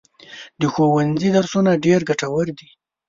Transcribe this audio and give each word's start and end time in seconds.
د 0.59 0.61
ښوونځي 0.73 1.29
درسونه 1.37 1.71
ډېر 1.85 1.99
ګټور 2.09 2.47
دي. 2.57 2.69